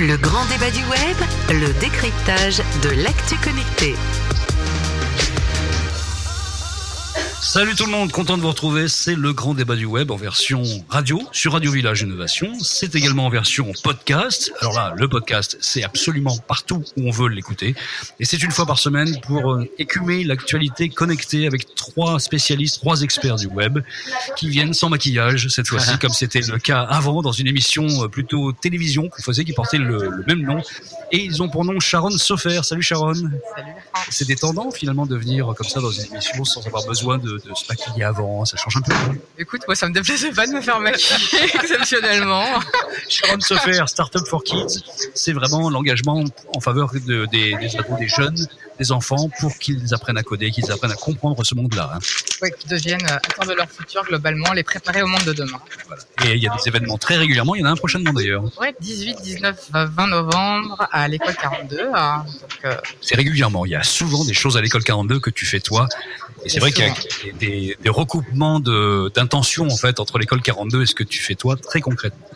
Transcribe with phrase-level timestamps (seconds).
[0.00, 1.16] Le grand débat du web,
[1.50, 3.94] le décryptage de l'actu connecté.
[7.42, 8.86] Salut tout le monde, content de vous retrouver.
[8.86, 12.52] C'est le grand débat du web en version radio sur Radio Village Innovation.
[12.60, 14.52] C'est également en version podcast.
[14.60, 17.74] Alors là, le podcast, c'est absolument partout où on veut l'écouter.
[18.20, 23.00] Et c'est une fois par semaine pour euh, écumer l'actualité connectée avec trois spécialistes, trois
[23.00, 23.78] experts du web
[24.36, 28.08] qui viennent sans maquillage cette fois-ci, comme c'était le cas avant dans une émission euh,
[28.08, 30.60] plutôt télévision qu'on faisait qui portait le, le même nom.
[31.10, 32.60] Et ils ont pour nom Sharon Sofer.
[32.62, 33.14] Salut Sharon.
[33.14, 33.30] Salut.
[34.10, 37.54] C'est détendant finalement de venir comme ça dans une émission sans avoir besoin de, de
[37.54, 38.44] se maquiller avant.
[38.44, 38.92] Ça change un peu.
[39.38, 42.44] Écoute, moi ça me déplaisait pas de me faire maquiller exceptionnellement.
[43.08, 44.82] Sharon Sofer, Startup for Kids,
[45.14, 48.46] c'est vraiment l'engagement en faveur de, des, des ados, des jeunes,
[48.80, 51.92] des enfants pour qu'ils apprennent à coder, qu'ils apprennent à comprendre ce monde-là.
[51.94, 51.98] hein.
[52.40, 55.60] Ouais, qui deviennent euh, acteurs de leur futur globalement, les préparer au monde de demain.
[55.86, 56.02] Voilà.
[56.24, 57.54] Et il y a des événements très régulièrement.
[57.54, 58.42] Il y en a un prochainement d'ailleurs.
[58.58, 61.90] Ouais, 18, 19, 20 novembre à l'école 42.
[61.94, 62.24] hein.
[62.64, 63.66] Euh, C'est régulièrement.
[63.66, 65.86] Il y a souvent des choses à l'école 42 que tu fais toi.
[66.44, 66.94] Et c'est vrai qu'il y a
[67.38, 71.34] des, des, recoupements de- d'intentions en fait entre l'école 42 et ce que tu fais
[71.34, 72.26] toi très concrètement.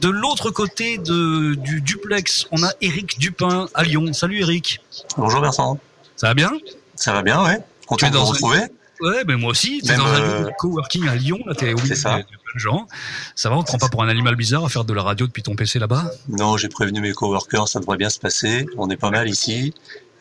[0.00, 4.12] De l'autre côté de, du duplex, on a Eric Dupin à Lyon.
[4.12, 4.80] Salut Eric.
[5.16, 5.78] Bonjour Vincent.
[6.16, 6.50] Ça va bien?
[6.96, 7.58] Ça va bien, ouais.
[7.86, 8.62] Content de vous retrouver.
[9.00, 9.80] Ouais, ben moi aussi.
[9.82, 11.38] T'es dans un euh, lieu de coworking à Lyon.
[11.46, 12.18] Là, t'es au milieu de, C'est ça.
[12.18, 12.88] de plein de gens.
[13.34, 15.26] Ça va, on te prend pas pour un animal bizarre à faire de la radio
[15.26, 16.10] depuis ton PC là-bas?
[16.28, 18.66] Non, j'ai prévenu mes coworkers, ça devrait bien se passer.
[18.78, 19.74] On est pas mal ici.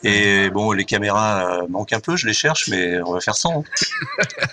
[0.08, 3.36] Et bon, les caméras euh, manquent un peu, je les cherche, mais on va faire
[3.36, 3.62] sans.
[3.62, 3.64] hein.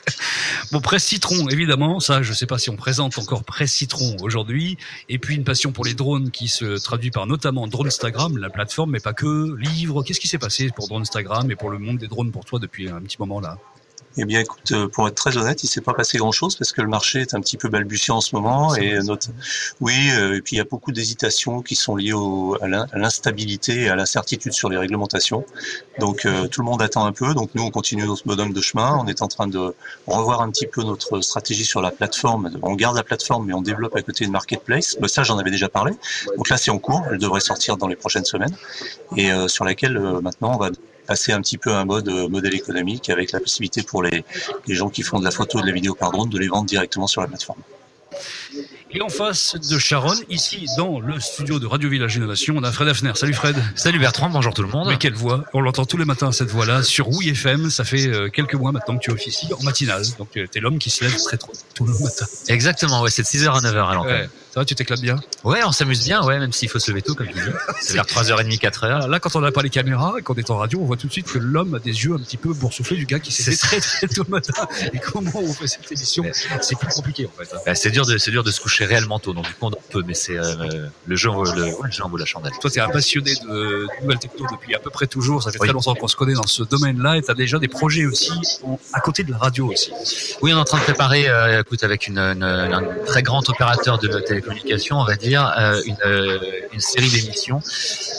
[0.73, 4.79] Bon, Presse Citron, évidemment, ça, je sais pas si on présente encore Presse Citron aujourd'hui.
[5.11, 8.93] Et puis une passion pour les drones qui se traduit par notamment Dronestagram, la plateforme,
[8.93, 10.03] mais pas que, livres.
[10.03, 12.89] Qu'est-ce qui s'est passé pour Dronestagram et pour le monde des drones pour toi depuis
[12.89, 13.59] un petit moment là?
[14.19, 16.83] Eh bien, écoute, euh, pour être très honnête, il s'est pas passé grand-chose parce que
[16.83, 18.75] le marché est un petit peu balbutiant en ce moment.
[18.77, 19.29] Et notre...
[19.81, 22.57] oui, euh, et puis il y a beaucoup d'hésitations qui sont liées au...
[22.61, 25.47] à l'in- à l'instabilité et à l'incertitude sur les réglementations.
[25.99, 27.33] Donc euh, tout le monde attend un peu.
[27.33, 28.99] Donc nous, on continue notre bonhomme de chemin.
[29.03, 29.75] On est en train de
[30.07, 32.51] revoir un petit peu notre stratégie sur la plateforme.
[32.63, 34.99] On garde la plateforme, mais on développe à côté une marketplace.
[35.01, 35.93] Mais ça, j'en avais déjà parlé.
[36.37, 37.03] Donc là, c'est en cours.
[37.11, 38.55] Elle devrait sortir dans les prochaines semaines
[39.17, 40.69] et euh, sur laquelle euh, maintenant on va
[41.13, 44.25] passer un petit peu à un mode euh, modèle économique avec la possibilité pour les,
[44.67, 46.49] les gens qui font de la photo et de la vidéo par drone de les
[46.49, 47.61] vendre directement sur la plateforme.
[48.95, 52.73] Et en face de Sharon, ici dans le studio de Radio Village Innovation, on a
[52.73, 53.13] Fred Hafner.
[53.15, 53.57] Salut Fred.
[53.75, 54.89] Salut Bertrand, bonjour tout le monde.
[54.89, 57.69] Mais quelle voix On l'entend tous les matins cette voix-là sur Oui FM.
[57.69, 60.05] Ça fait euh, quelques mois maintenant que tu officies en matinale.
[60.19, 62.27] Donc euh, t'es l'homme qui se lève très tôt tous les matins.
[62.49, 64.13] Exactement, ouais, c'est de 6h à 9h à l'antenne.
[64.13, 64.29] Ouais.
[64.53, 65.61] Ça va, tu t'éclates bien Ouais.
[65.65, 67.41] on s'amuse bien, ouais, même s'il faut se lever tôt, comme tu dis.
[67.81, 68.85] C'est vers 3h30, 4h.
[68.85, 70.99] Alors Là, quand on n'a pas les caméras et qu'on est en radio, on voit
[70.99, 73.33] tout de suite que l'homme a des yeux un petit peu boursouflés du gars qui
[73.33, 74.53] s'est C'est très très tôt le matin.
[74.93, 76.23] Et comment on fait cette émission
[76.61, 77.49] C'est plus compliqué en fait.
[77.55, 77.61] hein.
[77.65, 79.81] Bah, c'est dur de, dur de se coucher réellement tôt, donc du coup on dort
[79.91, 82.53] peu, mais c'est, euh, le jeu, le, le jeu en vaut la chandelle.
[82.61, 85.43] Toi, tu es un passionné de, de nouvelles techno depuis à peu près toujours.
[85.43, 85.69] Ça fait Oui.
[85.69, 88.33] très longtemps qu'on se connaît dans ce domaine-là et tu as déjà des projets aussi
[88.93, 89.93] à côté de la radio aussi.
[90.43, 93.49] Oui, on est en train de préparer, euh, écoute, avec une, une- un très grand
[93.49, 94.09] opérateur de
[94.43, 96.39] télécommunications, on va dire, euh, une, euh,
[96.73, 97.61] une série d'émissions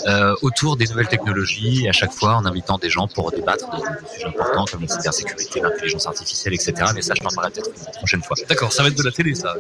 [0.08, 4.08] euh, autour des nouvelles technologies, à chaque fois en invitant des gens pour débattre de,
[4.14, 6.74] sujets importants comme la cybersécurité, l'intelligence artificielle, etc.
[6.96, 8.38] Mais ça, je t'en parlerai peut-être une prochaine fois.
[8.48, 9.56] D'accord, ça va être de la télé, ça.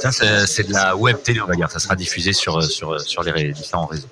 [0.00, 0.10] Ça,
[0.46, 1.70] c'est de la web télé, on va dire.
[1.70, 4.08] Ça sera diffusé sur, sur, sur les différents réseaux.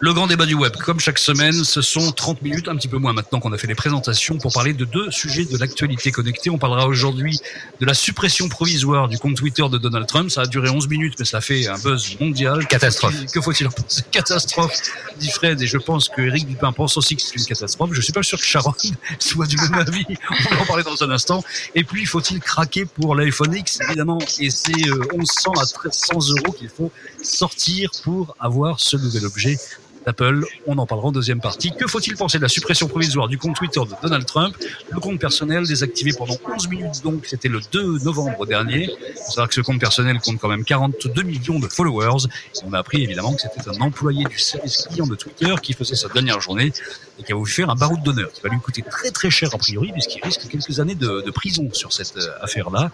[0.00, 2.96] Le grand débat du web, comme chaque semaine, ce sont 30 minutes, un petit peu
[2.96, 6.48] moins maintenant qu'on a fait les présentations, pour parler de deux sujets de l'actualité connectée.
[6.48, 7.38] On parlera aujourd'hui
[7.80, 10.30] de la suppression provisoire du compte Twitter de Donald Trump.
[10.30, 12.66] Ça a duré 11 minutes, mais ça fait un buzz mondial.
[12.66, 13.14] Catastrophe.
[13.32, 14.02] Que faut-il en penser?
[14.10, 14.74] Catastrophe,
[15.18, 17.90] dit Fred, et je pense que Eric Dupin pense aussi que c'est une catastrophe.
[17.92, 18.74] Je suis pas sûr que Sharon
[19.18, 20.06] soit du même avis.
[20.30, 21.42] On va en parler dans un instant.
[21.74, 23.80] Et puis, faut-il craquer pour l'iPhone X?
[23.88, 26.90] Évidemment, et c'est euh, 1100 à 1300 euros qu'il faut
[27.22, 29.58] sortir pour avoir ce nouvel objet
[30.06, 30.44] d'Apple.
[30.66, 31.72] On en parlera en deuxième partie.
[31.72, 34.56] Que faut-il penser de la suppression provisoire du compte Twitter de Donald Trump?
[34.90, 38.90] Le compte personnel désactivé pendant 11 minutes, donc c'était le 2 novembre dernier.
[38.90, 42.26] Il faut que ce compte personnel compte quand même 42 millions de followers.
[42.64, 45.96] On a appris évidemment que c'était un employé du service client de Twitter qui faisait
[45.96, 46.72] sa dernière journée
[47.18, 49.50] et qui a voulu faire un baroud d'honneur qui va lui coûter très très cher
[49.54, 52.90] a priori puisqu'il risque quelques années de, de prison sur cette euh, affaire-là.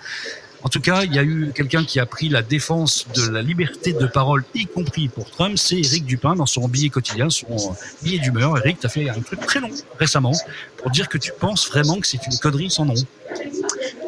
[0.66, 3.40] En tout cas, il y a eu quelqu'un qui a pris la défense de la
[3.40, 7.76] liberté de parole, y compris pour Trump, c'est Eric Dupin dans son billet quotidien, son
[8.02, 8.58] billet d'humeur.
[8.58, 9.70] Eric, tu as fait un truc très long
[10.00, 10.32] récemment
[10.78, 12.94] pour dire que tu penses vraiment que c'est une connerie sans nom.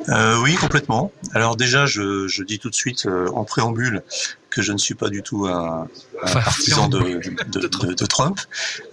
[0.08, 1.12] Euh, oui, complètement.
[1.32, 4.02] Alors déjà, je, dis tout de suite euh, en préambule
[4.58, 5.86] que je ne suis pas du tout un,
[6.20, 8.40] un partisan de, de, de, de Trump,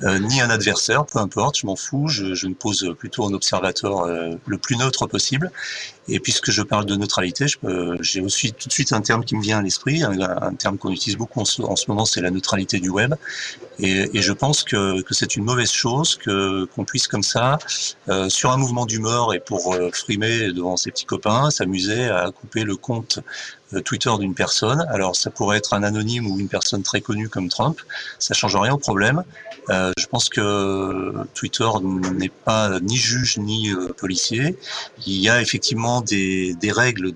[0.04, 3.34] euh, ni un adversaire, peu importe, je m'en fous, je, je, me pose plutôt un
[3.34, 5.52] observateur euh, le plus neutre possible.
[6.08, 7.48] Et puisque je parle de neutralité,
[8.00, 10.78] j'ai aussi tout de suite un terme qui me vient à l'esprit, un, un, terme
[10.78, 13.16] qu'on utilise beaucoup en ce, en ce moment, c'est la neutralité du web.
[13.80, 17.58] Et, et je pense que, que c'est une mauvaise chose que qu'on puisse comme ça,
[18.08, 22.64] euh, sur un mouvement d'humeur et pour frimer devant ses petits copains, s'amuser à couper
[22.64, 23.20] le compte
[23.80, 24.86] Twitter d'une personne.
[24.90, 27.80] Alors ça pourrait être un anonyme ou une personne très connue comme Trump,
[28.20, 29.24] ça change rien au problème.
[29.70, 31.68] Euh, je pense que Twitter
[32.14, 34.58] n'est pas ni juge ni euh, policier.
[35.08, 37.12] Il y a effectivement des, des règles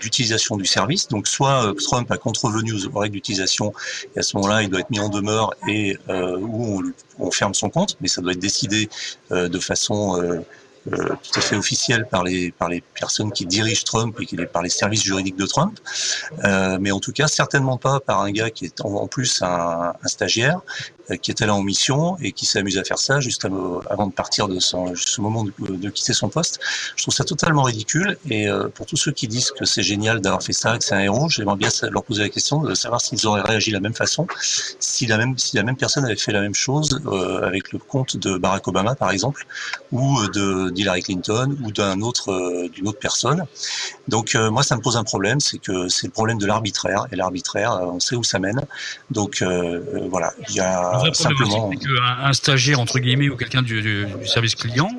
[0.00, 1.08] d'utilisation du service.
[1.08, 3.72] Donc soit euh, Trump a contrevenu aux règles d'utilisation
[4.14, 7.30] et à ce moment-là il doit être mis en demeure et euh, où on, on,
[7.30, 8.88] ferme son compte, mais ça doit être décidé
[9.30, 10.42] de façon
[10.88, 14.70] tout à fait officiel par les par les personnes qui dirigent Trump et par les
[14.70, 15.78] services juridiques de Trump,
[16.44, 19.92] euh, mais en tout cas certainement pas par un gars qui est en, plus un,
[20.06, 20.60] stagiaire
[21.16, 24.48] qui était là en mission et qui s'amuse à faire ça juste avant de partir
[24.48, 26.60] de son ce moment de, quitter son poste.
[26.96, 30.20] Je trouve ça totalement ridicule et euh, pour tous ceux qui disent que c'est génial
[30.20, 33.00] d'avoir fait ça, que c'est un héros, j'aimerais bien leur poser la question de savoir
[33.00, 34.26] s'ils auraient réagi de la même façon,
[34.78, 37.78] si la même si la même personne avait fait la même chose euh, avec le
[37.78, 39.46] compte de Barack Obama par exemple
[39.92, 43.44] ou de d'Hillary Clinton ou d'un autre euh, d'une autre personne.
[44.08, 47.06] Donc euh, moi ça me pose un problème, c'est que c'est le problème de l'arbitraire
[47.12, 48.60] et l'arbitraire, euh, on sait où ça mène.
[49.10, 49.42] Donc
[50.10, 54.90] voilà, il y a un, stagiaire entre guillemets ou quelqu'un du, du, du service client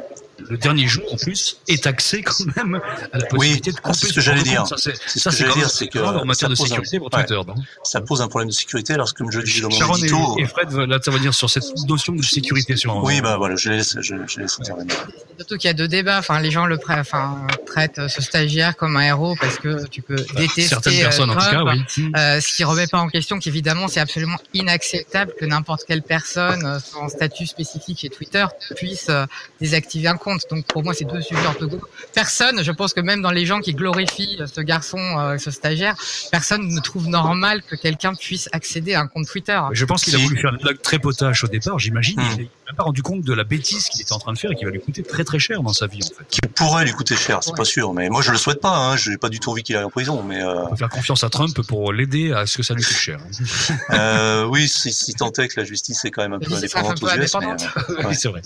[0.49, 2.79] le dernier jour en plus est taxé quand même
[3.11, 3.97] à la possibilité oui, de couper.
[3.97, 4.65] C'est ce que j'allais dire.
[4.77, 7.35] c'est ce que j'allais dire, c'est que en matière de sécurité un, pour Twitter.
[7.35, 7.53] Ouais,
[7.83, 8.93] ça pose un problème de sécurité.
[8.93, 11.49] Alors comme je le disais dans mon Sharon édito, et, et Fred veulent intervenir sur
[11.49, 12.95] cette notion de sécurité sur.
[13.03, 14.95] Oui, bah voilà, je laisse, je, je laisse intervenir.
[15.37, 16.19] Surtout qu'il y a deux débats.
[16.19, 20.01] Enfin, les gens le prêtent, enfin, traitent ce stagiaire comme un héros parce que tu
[20.01, 22.11] peux bah, détester certaines personnes euh, en tout cas, oui.
[22.15, 26.65] Euh, ce qui remet pas en question qu'évidemment c'est absolument inacceptable que n'importe quelle personne
[26.65, 28.45] euh, en statut spécifique chez Twitter
[28.75, 29.25] puisse euh,
[29.59, 30.30] désactiver un compte.
[30.49, 31.69] Donc pour moi c'est deux sujets un peu
[32.13, 35.95] Personne, je pense que même dans les gens qui glorifient ce garçon, euh, ce stagiaire,
[36.31, 39.59] personne ne trouve normal que quelqu'un puisse accéder à un compte Twitter.
[39.71, 42.19] Je pense qu'il a voulu faire une blague très potache au départ, j'imagine.
[42.19, 42.35] Mmh.
[42.37, 44.51] Il n'a même pas rendu compte de la bêtise qu'il était en train de faire
[44.51, 46.25] et qui va lui coûter très très cher dans sa vie en fait.
[46.29, 47.57] Qui pourrait lui coûter cher, c'est ouais.
[47.57, 47.93] pas sûr.
[47.93, 48.75] Mais moi je le souhaite pas.
[48.75, 48.95] Hein.
[48.97, 50.23] Je n'ai pas du tout envie qu'il aille en prison.
[50.23, 50.65] Mais euh...
[50.65, 53.19] on peut faire confiance à Trump pour l'aider à ce que ça lui coûte cher.
[53.91, 57.03] euh, oui, si, si tant est que la justice est quand même un peu indépendante
[57.03, 57.35] aux US.
[57.39, 58.41] Mais, euh, oui, c'est vrai.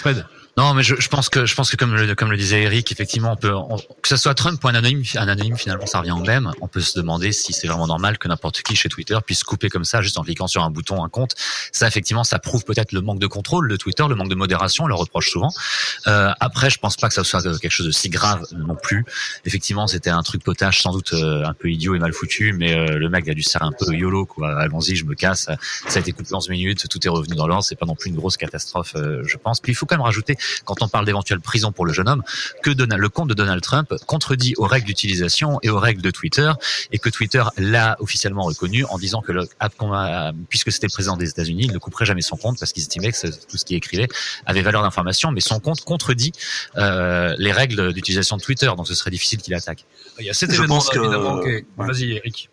[0.00, 0.24] Fred?
[0.58, 2.92] Non, mais je, je, pense que je pense que comme le, comme le disait Eric,
[2.92, 6.00] effectivement, on peut on, que ce soit Trump ou un anonyme, un anonyme finalement, ça
[6.00, 6.50] revient au même.
[6.60, 9.70] On peut se demander si c'est vraiment normal que n'importe qui chez Twitter puisse couper
[9.70, 11.34] comme ça, juste en cliquant sur un bouton, un compte.
[11.72, 14.84] Ça, effectivement, ça prouve peut-être le manque de contrôle de Twitter, le manque de modération.
[14.84, 15.50] On le reproche souvent.
[16.06, 19.06] Euh, après, je pense pas que ça soit quelque chose de si grave non plus.
[19.46, 22.74] Effectivement, c'était un truc potage, sans doute euh, un peu idiot et mal foutu, mais
[22.74, 24.60] euh, le mec a dû se faire un peu yolo, quoi.
[24.60, 25.48] Allons-y, je me casse.
[25.88, 27.64] Ça a été coupé en 11 minutes, tout est revenu dans l'ordre.
[27.64, 29.60] C'est pas non plus une grosse catastrophe, euh, je pense.
[29.60, 32.22] Puis il faut quand même rajouter, quand on parle d'éventuellement prison pour le jeune homme,
[32.62, 36.10] que Donald, le compte de Donald Trump contredit aux règles d'utilisation et aux règles de
[36.10, 36.52] Twitter,
[36.92, 39.48] et que Twitter l'a officiellement reconnu en disant que le,
[40.48, 43.12] puisque c'était le président des États-Unis, il ne couperait jamais son compte parce qu'il estimait
[43.12, 44.08] que tout ce qu'il écrivait
[44.46, 46.32] avait valeur d'information, mais son compte contredit
[46.76, 49.84] euh, les règles d'utilisation de Twitter, donc ce serait difficile qu'il attaque.
[50.18, 50.98] Il y a cet événement que...
[50.98, 51.40] évidemment.
[51.40, 51.64] Que...
[51.76, 52.50] Vas-y, Eric.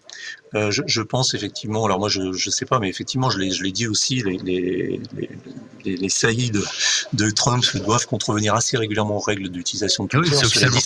[0.55, 3.71] Euh, je, je, pense effectivement, alors moi je ne sais pas, mais effectivement je l'ai
[3.71, 4.99] dit aussi, les, les,
[5.85, 6.63] les, les saillies de,
[7.13, 10.35] de, Trump doivent contrevenir assez régulièrement aux règles d'utilisation de Twitter.
[10.41, 10.79] Oui, cela dit,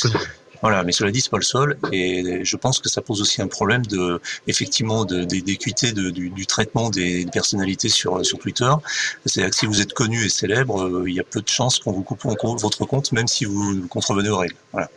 [0.62, 3.42] voilà, mais cela dit, c'est pas le seul, et je pense que ça pose aussi
[3.42, 8.72] un problème de, effectivement, d'équité de, de, du, du, traitement des personnalités sur sur Twitter.
[9.26, 11.80] C'est-à-dire que si vous êtes connu et célèbre, euh, il y a peu de chances
[11.80, 14.56] qu'on vous coupe votre compte, même si vous contrevenez aux règles.
[14.72, 14.90] Voilà.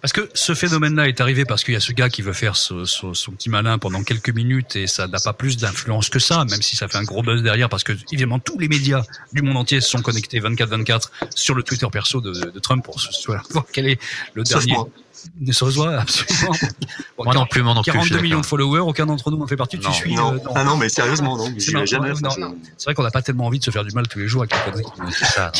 [0.00, 2.56] Parce que ce phénomène-là est arrivé parce qu'il y a ce gars qui veut faire
[2.56, 6.18] ce, ce, son petit malin pendant quelques minutes et ça n'a pas plus d'influence que
[6.18, 9.02] ça, même si ça fait un gros buzz derrière parce que évidemment tous les médias
[9.32, 13.00] du monde entier sont connectés 24-24 sur le Twitter perso de, de Trump pour
[13.50, 14.00] voir quel est
[14.34, 14.76] le dernier.
[15.40, 16.54] Ne se reçoit absolument.
[17.18, 18.10] Bon, moi non plus, moi non 42 plus.
[18.10, 19.76] 42 millions de followers, aucun d'entre nous en fait partie.
[19.76, 20.34] Non, tu suis non.
[20.34, 20.52] euh, non.
[20.54, 21.52] Ah non, mais sérieusement, non.
[21.58, 22.12] C'est jamais.
[22.76, 24.42] C'est vrai qu'on n'a pas tellement envie de se faire du mal tous les jours
[24.42, 25.50] avec les conneries ça.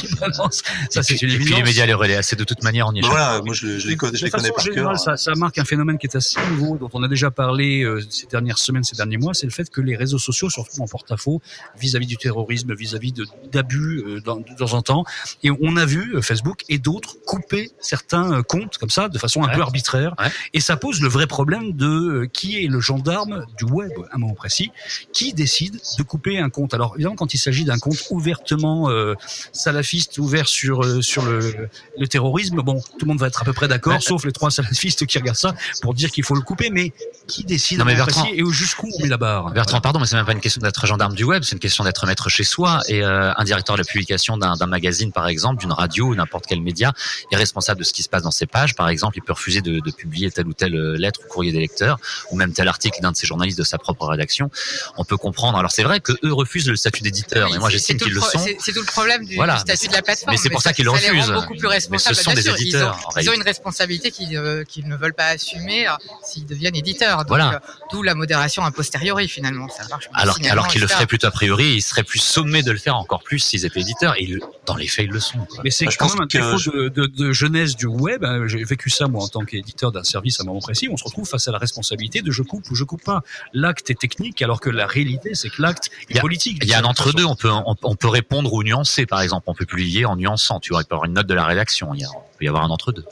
[0.90, 3.00] Ça, c'est une Et puis les médias les relaient assez de toute manière, on y
[3.00, 3.10] échappe.
[3.10, 4.98] Voilà, moi je, je les connais, je les connais par cœur.
[4.98, 8.00] Ça, ça marque un phénomène qui est assez nouveau, dont on a déjà parlé euh,
[8.08, 10.82] ces dernières semaines, ces derniers mois, c'est le fait que les réseaux sociaux se retrouvent
[10.82, 11.40] en porte-à-faux
[11.78, 13.12] vis-à-vis du terrorisme, vis-à-vis
[13.52, 15.04] d'abus euh, de temps en temps.
[15.42, 19.42] Et on a vu euh, Facebook et d'autres couper certains comptes comme ça de façon
[19.48, 20.14] un peu arbitraire,
[20.54, 24.16] et ça pose le vrai problème de euh, qui est le gendarme du web à
[24.16, 24.70] un moment précis,
[25.12, 26.74] qui décide de couper un compte.
[26.74, 29.14] Alors évidemment, quand il s'agit d'un compte ouvertement euh,
[29.52, 33.44] salafiste, ouvert sur euh, sur le, le terrorisme, bon, tout le monde va être à
[33.44, 36.40] peu près d'accord, sauf les trois salafistes qui regardent ça pour dire qu'il faut le
[36.42, 36.70] couper.
[36.70, 36.92] Mais
[37.26, 39.16] qui décide Non, à un mais moment Bertrand- précis et où- jusqu'où on met la
[39.16, 39.50] barre?
[39.52, 41.84] Bertrand, pardon, mais c'est même pas une question d'être gendarme du web, c'est une question
[41.84, 42.80] d'être maître chez soi.
[42.88, 46.14] Et euh, un directeur de la publication d'un d'un magazine, par exemple, d'une radio ou
[46.14, 46.92] n'importe quel média,
[47.30, 48.74] est responsable de ce qui se passe dans ses pages.
[48.74, 51.52] Par exemple, il peut refuser de, de publier telle ou telle euh, lettre ou courrier
[51.52, 51.98] des lecteurs,
[52.30, 54.50] ou même tel article d'un de ses journalistes de sa propre rédaction.
[54.96, 55.56] On peut comprendre.
[55.58, 58.20] Alors c'est vrai que eux refusent le statut d'éditeur, Oui, mais moi j'estime qu'ils le
[58.20, 58.44] pro- sont.
[58.58, 60.32] C'est tout le problème du, Voilà, du statut de la plateforme.
[60.32, 61.30] mais c'est pour ça qu'ils le refusent.
[61.30, 62.16] beaucoup plus responsables.
[62.16, 63.30] Mais ce sont bien des sûr, éditeurs, Ils ont, ils réalité.
[63.30, 65.92] ont une responsabilité qu'ils euh, qu'ils ne veulent pas assumer euh,
[66.24, 67.18] s'ils deviennent éditeurs.
[67.18, 67.54] Donc, Voilà.
[67.54, 67.58] euh,
[67.92, 69.68] D'où la modération a posteriori finalement.
[69.68, 70.08] Ça marche.
[70.14, 73.22] Alors, qu'ils le feraient plutôt a priori, ils seraient plus sommés de le faire encore
[73.22, 74.14] plus s'ils étaient éditeurs.
[74.18, 75.38] Et ils- dans les faits, ils le sont.
[75.38, 75.60] quoi.
[75.64, 78.24] Mais c'est Bah, je quand pense même un défaut de, de, de jeunesse du web.
[78.46, 80.88] J'ai vécu ça moi en tant qu'éditeur d'un service à un moment précis.
[80.90, 83.22] On se retrouve face à la responsabilité de je coupe ou je coupe pas.
[83.52, 86.58] L'acte est technique, alors que la réalité c'est que l'acte est politique.
[86.62, 89.44] Il y a un entre-deux, on peut, on, on peut répondre ou nuancer, par exemple.
[89.46, 91.44] On peut publier en nuançant, tu vois, il peut y avoir une note de la
[91.44, 91.94] rédaction.
[91.94, 93.04] Il, y a, il peut y avoir un entre-deux.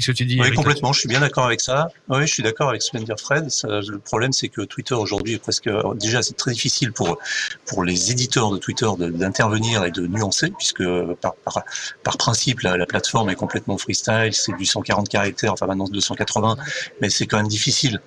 [0.00, 0.92] Qu'est-ce que tu dis Oui, complètement.
[0.92, 1.88] Je suis bien d'accord avec ça.
[2.08, 3.50] Oui, je suis d'accord avec ce que vient de dire Fred.
[3.50, 7.18] Ça, le problème, c'est que Twitter aujourd'hui est presque déjà c'est très difficile pour
[7.66, 10.84] pour les éditeurs de Twitter d'intervenir et de nuancer, puisque
[11.20, 11.64] par par,
[12.02, 14.30] par principe la, la plateforme est complètement freestyle.
[14.32, 16.56] C'est du 140 caractères, enfin maintenant 280,
[17.00, 18.00] mais c'est quand même difficile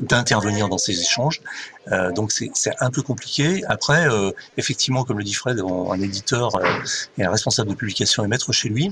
[0.00, 1.40] d'intervenir dans ces échanges.
[1.92, 3.62] Euh, donc c'est un peu compliqué.
[3.68, 6.64] Après, euh, effectivement, comme le dit Fred, un, un éditeur euh,
[7.18, 8.90] et un responsable de publication est maître chez lui.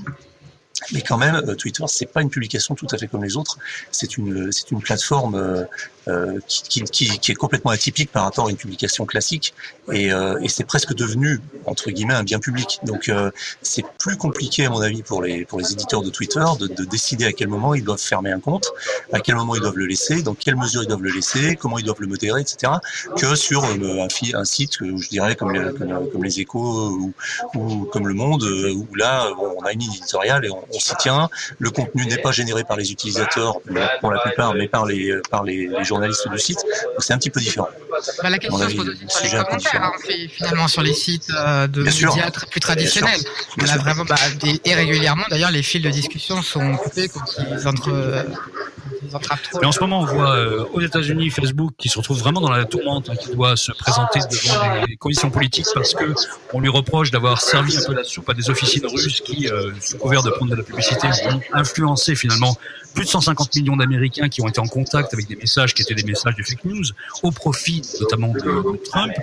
[0.91, 3.57] Mais quand même, euh, Twitter, c'est pas une publication tout à fait comme les autres.
[3.91, 5.63] C'est une, c'est une plateforme euh,
[6.09, 9.53] euh, qui, qui, qui, est complètement atypique par rapport à une publication classique,
[9.89, 12.81] et, euh, et c'est presque devenu entre guillemets un bien public.
[12.83, 16.43] Donc, euh, c'est plus compliqué à mon avis pour les pour les éditeurs de Twitter
[16.59, 18.73] de, de décider à quel moment ils doivent fermer un compte,
[19.13, 21.77] à quel moment ils doivent le laisser, dans quelle mesure ils doivent le laisser, comment
[21.77, 22.73] ils doivent le modérer, etc.
[23.15, 27.13] Que sur euh, un, un site, je dirais comme les, comme, comme les Échos ou,
[27.55, 30.95] ou comme Le Monde, où là, bon, on a une éditoriale et on, on s'y
[30.95, 31.29] tient.
[31.59, 33.55] Le contenu n'est pas généré par les utilisateurs,
[34.01, 36.59] pour la plupart, mais par les, par les, les journalistes du site.
[36.59, 37.69] Donc c'est un petit peu différent.
[38.21, 41.29] Bah, la question se pose aussi sur les commentaires, hein, fi- finalement sur les sites
[41.35, 43.19] euh, de Bien médias plus traditionnels.
[43.61, 47.21] On a vraiment bah, des- et régulièrement d'ailleurs les fils de discussion sont coupés quand
[47.39, 48.25] ils entre
[49.09, 49.59] trop.
[49.61, 52.51] Mais en ce moment, on voit euh, aux États-Unis Facebook qui se retrouve vraiment dans
[52.51, 56.13] la tourmente, hein, qui doit se présenter devant des commissions politiques parce que
[56.53, 59.71] on lui reproche d'avoir servi un peu la soupe à des officines russes qui, euh,
[59.79, 62.57] sous couvert de prendre de la publicité, ont influencé finalement
[62.93, 65.95] plus de 150 millions d'Américains qui ont été en contact avec des messages qui étaient
[65.95, 66.83] des messages de fake news
[67.21, 69.13] au profit notamment de, Trump.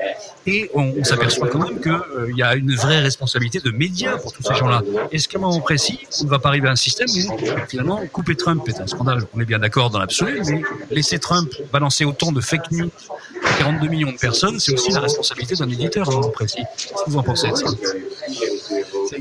[0.47, 4.43] Et on, s'aperçoit quand même qu'il y a une vraie responsabilité de médias pour tous
[4.43, 4.83] ces gens-là.
[5.13, 8.01] Est-ce qu'à un moment précis, on ne va pas arriver à un système où finalement
[8.13, 9.27] couper Trump est un scandale?
[9.35, 12.91] On est bien d'accord dans l'absolu, mais laisser Trump balancer autant de fake news
[13.45, 16.63] à 42 millions de personnes, c'est aussi la responsabilité d'un éditeur moment précis.
[16.77, 17.67] Qu'est-ce que vous en pensez de ça?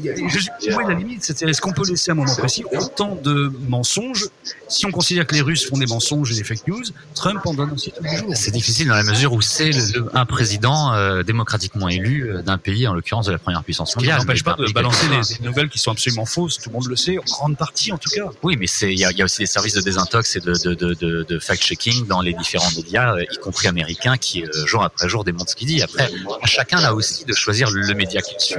[0.03, 2.63] C'est- je- Où est la limite C'est-à-dire, est-ce qu'on peut laisser à un moment précis
[2.77, 4.27] autant de mensonges?
[4.67, 6.83] Si on considère que les Russes font des mensonges et des fake news,
[7.15, 8.31] Trump en donne aussi tous les jours.
[8.35, 9.71] C'est difficile dans la mesure où c'est
[10.13, 13.99] un président euh, démocratiquement élu euh, d'un pays, en l'occurrence de la première puissance Ça
[13.99, 14.19] mondiale.
[14.19, 16.87] n'empêche mais pas de balancer des, des nouvelles qui sont absolument fausses, tout le monde
[16.87, 18.29] le sait, en grande partie en tout cas.
[18.43, 20.53] Oui, mais c'est il y a, y a aussi des services de désintox et de,
[20.53, 24.83] de, de, de, de fact-checking dans les différents médias, euh, y compris américains, qui jour
[24.83, 25.81] après jour démontrent ce qu'il dit.
[25.81, 26.09] Après,
[26.41, 28.55] à chacun là aussi de choisir le média qu'il suit.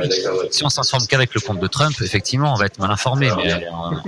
[0.50, 3.52] Si on s'informe qu'avec le compte de Trump, effectivement, on va être mal informé, mais
[3.52, 3.58] euh,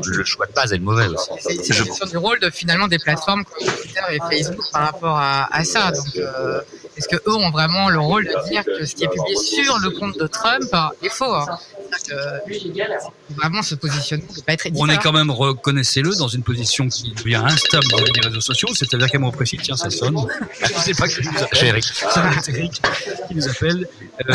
[0.05, 1.31] le choix de base est le mauvais aussi.
[1.41, 4.83] C'est c'est une question du rôle de finalement des plateformes comme Twitter et Facebook par
[4.87, 5.91] rapport à, à ça.
[5.93, 6.61] Donc, euh,
[6.96, 9.78] est-ce que eux ont vraiment le rôle de dire que ce qui est publié sur
[9.78, 10.64] le compte de Trump
[11.02, 11.58] est faux hein
[11.90, 16.42] C'est-à-dire que vraiment se positionner, ne pas être On est quand même, reconnaissez-le, dans une
[16.42, 19.90] position qui devient instable dans les réseaux sociaux, c'est-à-dire qu'à un moment précis, tiens, ça
[19.90, 20.16] sonne.
[20.61, 21.68] Je sais pas qui nous appelle.
[21.68, 21.84] Eric.
[21.84, 22.82] Ça doit être Eric
[23.28, 23.88] qui nous appelle.
[24.28, 24.32] Euh,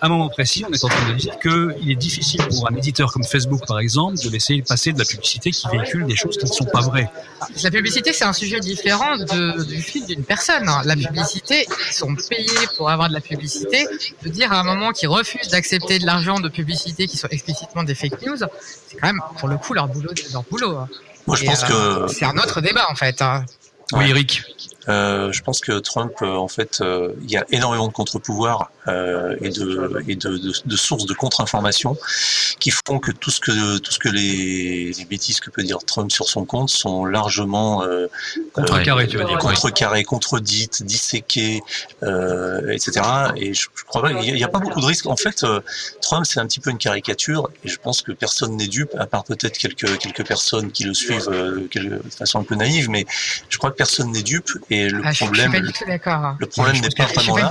[0.00, 2.74] à un moment précis, on est en train de dire qu'il est difficile pour un
[2.76, 6.36] éditeur comme Facebook, par exemple, de laisser passer de la publicité qui véhicule des choses
[6.38, 7.10] qui ne sont pas vraies.
[7.62, 10.68] La publicité, c'est un sujet différent de- du fil d'une personne.
[10.68, 10.82] hein.
[10.84, 13.86] La publicité, sont payés pour avoir de la publicité.
[14.22, 17.82] De dire à un moment qu'ils refusent d'accepter de l'argent de publicité qui sont explicitement
[17.82, 20.10] des fake news, c'est quand même, pour le coup, leur boulot.
[20.32, 20.88] Leur boulot hein.
[21.26, 23.20] Moi, je Et, pense euh, que C'est un autre débat, en fait.
[23.22, 23.44] hein.
[23.92, 24.10] Oui.
[24.10, 24.42] Eric.
[24.88, 28.70] Euh, je pense que Trump, euh, en fait, euh, il y a énormément de contre-pouvoirs
[28.88, 31.96] euh, et, de, et de, de, de sources de contre-informations
[32.60, 35.78] qui font que tout ce que tout ce que les, les bêtises que peut dire
[35.84, 38.06] Trump sur son compte sont largement euh,
[38.52, 39.38] Contrecarré, tu vas dire.
[39.38, 41.62] contrecarrées, contredites, disséquées,
[42.02, 43.02] euh, etc.
[43.36, 45.06] Et je, je crois pas, il n'y a, a, pas beaucoup de risques.
[45.06, 45.60] En fait, euh,
[46.00, 49.06] Trump c'est un petit peu une caricature et je pense que personne n'est dupe, à
[49.06, 53.04] part peut-être quelques quelques personnes qui le suivent de façon un peu naïve, mais
[53.48, 55.72] je crois que personne n'est dupe et le Ah, je- je suis problème, pas du
[55.72, 56.36] tout d'accord.
[56.38, 57.50] le problème n'est pas vraiment là.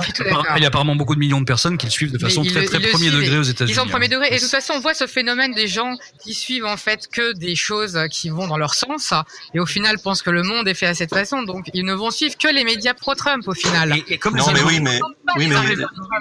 [0.56, 2.50] Il y a apparemment beaucoup de millions de personnes qui le suivent de façon Mais
[2.50, 3.72] très le- très le premier degré aux États-Unis.
[3.72, 4.10] Ils sont au premier hein.
[4.10, 4.28] degré.
[4.28, 7.32] Et de toute façon, on voit ce phénomène des gens qui suivent en fait que
[7.36, 9.12] des choses qui vont dans leur sens
[9.54, 11.42] et au final pensent que le monde est fait à cette façon.
[11.42, 13.96] Donc, ils ne vont suivre que les médias pro-Trump au final.
[14.08, 14.98] Et, et comme Non, mais oui, mais
[15.36, 15.56] oui, mais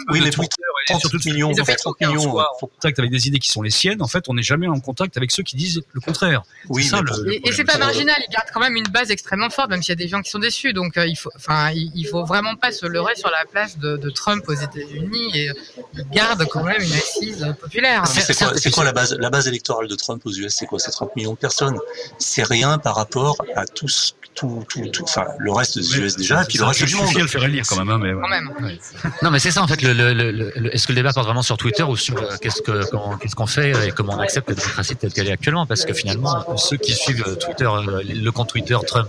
[0.09, 0.55] oui, mais Twitter
[0.87, 2.31] 30 surtout de en fait, Facebook, 30 on millions.
[2.31, 4.67] soit en contact avec des idées qui sont les siennes, en fait, on n'est jamais
[4.67, 6.43] en contact avec ceux qui disent le contraire.
[6.69, 9.11] Oui, ça, le- le Et, et c'est pas marginal, il garde quand même une base
[9.11, 10.73] extrêmement forte, même s'il y a des gens qui sont déçus.
[10.73, 13.77] Donc euh, il faut, enfin, il, il faut vraiment pas se leurrer sur la place
[13.77, 15.31] de, de Trump aux États-Unis.
[15.33, 15.53] Et euh,
[15.95, 18.03] il garde quand même une assise populaire.
[18.15, 20.65] Mais c'est quoi, c'est quoi la base, la base électorale de Trump aux US C'est
[20.65, 20.79] quoi?
[20.79, 21.77] C'est 30 millions de personnes.
[22.17, 26.43] C'est rien par rapport à tous, tout, tout, tout, enfin, le reste des US déjà,
[26.43, 27.15] et puis le reste du suffit monde.
[27.21, 27.89] le faire élire quand même.
[27.89, 28.51] hein, mais, Quand même.
[28.61, 28.79] Ouais.
[29.21, 29.81] Non, mais c'est ça en fait.
[29.81, 32.35] Le, le, le, le- Est-ce que le débat porte vraiment sur Twitter ou sur euh,
[32.41, 35.65] qu'est-ce qu'on fait et comment on accepte la démocratie telle qu'elle est actuellement?
[35.65, 39.07] Parce que finalement, ceux qui suivent euh, Twitter, euh, le compte Twitter Trump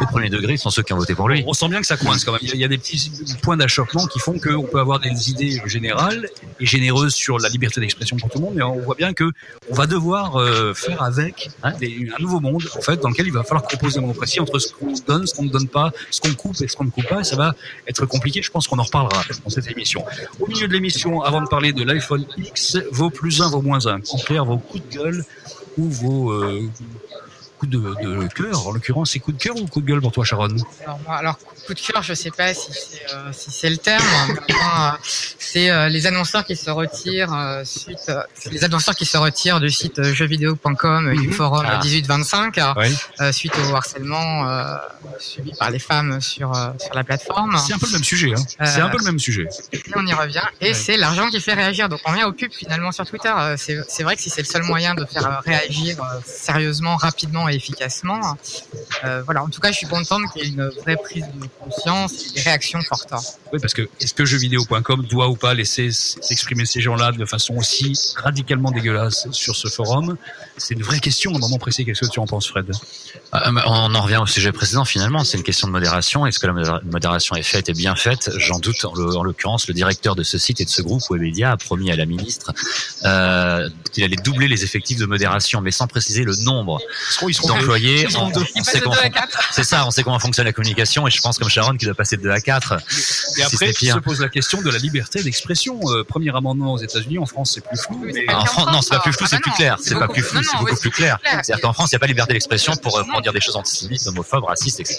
[0.00, 1.44] au premier degré sont ceux qui ont voté pour lui.
[1.46, 2.40] On sent bien que ça coince quand même.
[2.42, 6.28] Il y a- des petits points d'achoppement qui font qu'on peut avoir des idées générales
[6.58, 9.30] et généreuses sur la liberté d'expression pour tout le monde, mais on voit bien que
[9.70, 10.42] on va devoir
[10.74, 11.72] faire avec un
[12.18, 14.92] nouveau monde en fait dans lequel il va falloir composer la démocratie entre ce qu'on
[15.06, 17.22] donne, ce qu'on ne donne pas, ce qu'on coupe et ce qu'on ne coupe pas.
[17.22, 17.54] Ça va
[17.86, 18.42] être compliqué.
[18.42, 20.04] Je pense qu'on en reparlera dans cette émission.
[20.40, 23.86] Au milieu de l'émission, avant de parler de l'iPhone X, vos plus un, vos moins
[23.86, 25.24] un, en clair, vos coups de gueule
[25.78, 26.68] ou vos euh,
[27.64, 28.66] coups de, de cœur.
[28.66, 30.48] En l'occurrence, c'est coups de cœur ou coups de gueule pour toi, Sharon
[30.84, 34.04] Alors, alors, coup de cœur, je sais pas si c'est euh, si le terme.
[34.50, 34.90] euh,
[35.38, 38.10] c'est euh, les annonceurs qui se retirent euh, suite
[38.50, 41.32] les annonceurs qui se retirent du site jeuxvideo.com et du Mhm.
[41.32, 41.78] forum Ah.
[41.82, 42.90] 1825 euh, Ouais.
[43.20, 44.46] euh, suite au harcèlement
[45.18, 47.56] subi par les femmes sur sur la plateforme.
[47.58, 48.32] C'est un peu le même sujet.
[48.36, 48.64] Hein.
[48.66, 49.46] C'est un peu le même sujet.
[49.72, 50.42] Et on y revient.
[50.60, 50.74] Et Ouais.
[50.74, 51.88] c'est l'argent qui fait réagir.
[51.88, 53.32] Donc on revient au pub finalement sur Twitter.
[53.56, 57.53] C'est c'est vrai que si c'est le seul moyen de faire réagir sérieusement, rapidement et
[57.54, 58.20] efficacement,
[59.04, 59.42] euh, voilà.
[59.42, 62.32] En tout cas, je suis contente qu'il y ait une vraie prise de conscience et
[62.34, 63.12] des réactions fortes.
[63.52, 67.54] Oui, parce que est-ce que jeuxvideo.com doit ou pas laisser s'exprimer ces gens-là de façon
[67.56, 70.16] aussi radicalement dégueulasse sur ce forum?
[70.56, 71.84] C'est une vraie question à un moment précis.
[71.84, 72.70] Qu'est-ce que tu en penses, Fred?
[73.34, 76.26] Euh, on en revient au sujet précédent finalement, c'est une question de modération.
[76.26, 78.30] Est-ce que la modéra- modération est faite et bien faite?
[78.38, 78.84] J'en doute.
[78.84, 81.96] En l'occurrence, le directeur de ce site et de ce groupe Webedia a promis à
[81.96, 82.52] la ministre
[83.04, 87.28] euh, qu'il allait doubler les effectifs de modération, mais sans préciser le nombre Ils seront,
[87.28, 87.43] ils seront deux.
[87.46, 88.02] D'employés.
[88.02, 88.40] Ils seront On, deux.
[88.40, 89.48] on Il passe sait de comment 2 à fon- 4.
[89.52, 91.94] c'est ça, on sait comment fonctionne la communication et je pense comme Sharon qui doit
[91.94, 92.72] passer de 2 à 4.
[92.74, 95.78] Et si après, c'est se pose la question de la liberté d'expression.
[95.84, 98.00] Euh, premier amendement aux États-Unis, en France, c'est plus flou.
[98.04, 99.76] Mais- En France, non, c'est pas plus flou, c'est plus clair.
[99.80, 101.18] c'est pas beaucoup- plus flou, c'est beaucoup plus clair.
[101.24, 103.56] C'est-à-dire qu'en France, il n'y a pas liberté d'expression pour, euh, pour dire des choses
[103.56, 104.98] antisémites, homophobes, racistes, etc.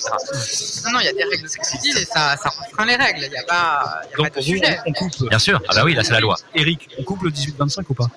[0.85, 3.21] Non, non, il y a des règles sexistes et ça, ça restreint les règles.
[3.23, 4.79] Il n'y a pas, y a Donc, pas de vous, sujet.
[4.85, 5.29] on coupe.
[5.29, 5.61] Bien sûr.
[5.67, 6.35] Ah bah oui, là c'est la loi.
[6.53, 8.07] Eric, on coupe le 18-25 ou pas?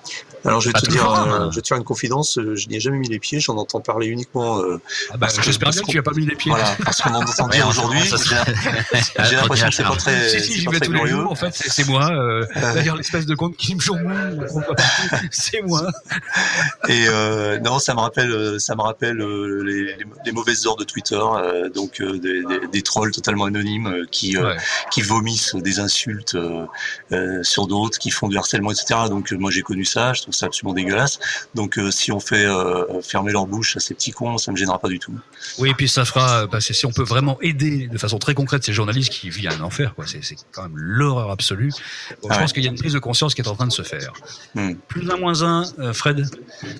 [0.45, 2.39] Alors, je vais Pas te dire, euh, je vais te faire une confidence.
[2.41, 3.39] Je n'y ai jamais mis les pieds.
[3.39, 4.59] J'en entends parler uniquement.
[4.59, 6.51] euh, ah bah, Parce que- J'espère parce bien que tu n'as pas mis les pieds.
[6.51, 8.05] voilà, parce qu'on en entend dire aujourd'hui.
[8.07, 11.07] ça, J'ai j'ai l'impression que c'est pas très, Si, si, c'est j'y vais tous les
[11.07, 11.31] jours.
[11.31, 12.09] En fait, c'est c'est moi.
[12.11, 15.87] Euh, D'ailleurs, l'espèce de compte qui me joue on voit partout, c'est moi.
[16.87, 20.65] Et euh, non, ça me rappelle, euh, ça me rappelle euh, les, les- les mauvaises
[20.67, 24.39] heures de Twitter, euh, donc euh, des, des- des trolls totalement anonymes euh, qui euh,
[24.49, 24.57] Ouais.
[24.91, 26.65] qui vomissent des insultes euh,
[27.11, 29.01] euh, sur d'autres, qui font du harcèlement, etc.
[29.09, 31.19] Donc euh, moi j'ai connu ça, je trouve ça absolument dégueulasse.
[31.55, 34.57] Donc euh, si on fait euh, fermer leur bouche à ces petits cons, ça me
[34.57, 35.13] gênera pas du tout.
[35.59, 38.33] Oui, et puis ça fera, parce que si on peut vraiment aider de façon très
[38.33, 40.05] concrète ces journalistes qui vivent un enfer, quoi.
[40.07, 41.71] C'est c'est quand même l'horreur absolue.
[42.21, 42.53] Bon, Ah je pense ouais.
[42.55, 44.13] qu'il y a une prise de conscience qui est en train de se faire.
[44.55, 44.73] Hmm.
[44.87, 46.25] Plus un, moins un, euh, Fred?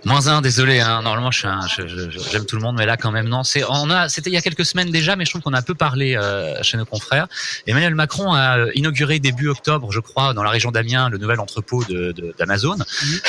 [0.06, 0.80] Moins un, désolé.
[0.80, 1.02] Hein.
[1.04, 3.28] Normalement, je suis un- je- je- je- j'aime tout le monde, mais là, quand même,
[3.28, 3.44] non.
[3.44, 5.60] C'est, on a, c'était il y a quelques semaines déjà, mais je trouve qu'on a
[5.60, 7.28] un peu parlé euh, chez nos confrères.
[7.68, 11.40] Emmanuel Macron a euh, inauguré début octobre, je crois, dans la région d'Amiens, le nouvel
[11.40, 12.78] entrepôt de, de- d'Amazon.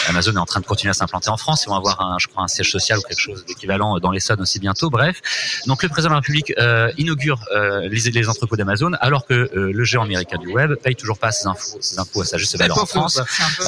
[0.09, 1.64] Amazon est en train de continuer à s'implanter en France.
[1.66, 4.40] Ils vont avoir, un, je crois, un siège social ou quelque chose d'équivalent dans l'Essonne
[4.40, 4.90] aussi bientôt.
[4.90, 5.21] Bref,
[5.66, 9.35] donc le président de la République euh, inaugure euh, les, les entrepôts d'Amazon, alors que
[9.35, 12.38] euh, le géant américain du web paye toujours pas ses infos, ses impôts à sa
[12.38, 13.21] juste valeur en France.
[13.59, 13.64] Peu-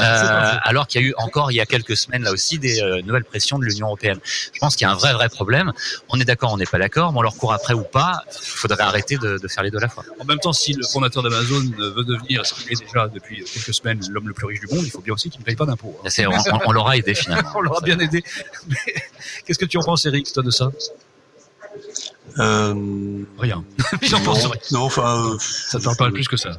[0.65, 3.25] alors qu'il y a eu encore il y a quelques semaines là aussi des nouvelles
[3.25, 4.19] pressions de l'Union européenne.
[4.53, 5.73] Je pense qu'il y a un vrai vrai problème.
[6.09, 8.23] On est d'accord, on n'est pas d'accord, mais on leur court après ou pas.
[8.31, 10.05] Il faudrait arrêter de, de faire les deux à la fois.
[10.21, 13.75] En même temps, si le fondateur d'Amazon veut devenir, ce qu'il est déjà depuis quelques
[13.75, 15.67] semaines, l'homme le plus riche du monde, il faut bien aussi qu'il ne paye pas
[15.67, 15.97] d'impôts.
[16.05, 16.09] hein.
[16.27, 17.51] On, on- on l'aura aidé finalement.
[17.55, 18.23] On l'aura bien aidé.
[18.69, 18.77] Mais
[19.47, 20.71] Qu'est-ce que tu en penses, Eric, toi, de ça
[22.39, 23.65] Euh, Rien.
[24.03, 24.61] J'en pense rien.
[24.73, 26.59] non, enfin, euh, Ça te parle pas plus que ça.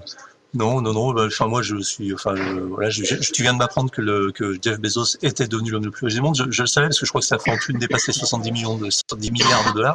[0.54, 1.14] Non, non, non.
[1.14, 2.14] bah, Enfin, moi, je suis.
[2.14, 5.48] Enfin, je- voilà, je- je- tu viens de m'apprendre que, le, que Jeff Bezos était
[5.48, 6.36] devenu l'homme le plus riche du monde.
[6.38, 8.12] Je, je le savais parce que je crois que ça fait en plus de dépasser
[8.12, 9.94] 70 millions de 70 milliards de dollars.